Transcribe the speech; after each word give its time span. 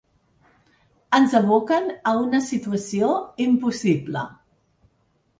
Ens 1.17 1.33
aboquen 1.39 1.91
a 2.11 2.13
una 2.21 2.39
situació 2.45 3.09
impossible. 3.45 4.23